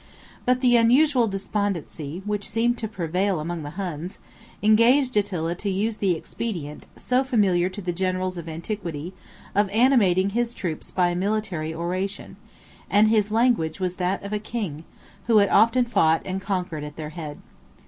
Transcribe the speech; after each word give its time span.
But 0.47 0.61
the 0.61 0.75
unusual 0.77 1.27
despondency, 1.27 2.23
which 2.25 2.49
seemed 2.49 2.75
to 2.79 2.87
prevail 2.87 3.39
among 3.39 3.61
the 3.61 3.69
Huns, 3.77 4.17
engaged 4.63 5.15
Attila 5.15 5.53
to 5.53 5.69
use 5.69 5.97
the 5.97 6.15
expedient, 6.15 6.87
so 6.97 7.23
familiar 7.23 7.69
to 7.69 7.83
the 7.83 7.93
generals 7.93 8.35
of 8.35 8.49
antiquity, 8.49 9.13
of 9.53 9.69
animating 9.69 10.31
his 10.31 10.55
troops 10.55 10.89
by 10.89 11.09
a 11.09 11.15
military 11.15 11.71
oration; 11.71 12.35
and 12.89 13.09
his 13.09 13.31
language 13.31 13.79
was 13.79 13.97
that 13.97 14.23
of 14.23 14.33
a 14.33 14.39
king, 14.39 14.85
who 15.27 15.37
had 15.37 15.49
often 15.49 15.85
fought 15.85 16.23
and 16.25 16.41
conquered 16.41 16.83
at 16.83 16.95
their 16.95 17.09
head. 17.09 17.37